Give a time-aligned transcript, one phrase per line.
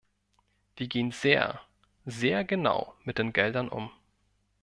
[0.77, 1.61] Wir gehen sehr,
[2.07, 3.91] sehr genau mit den Geldern um.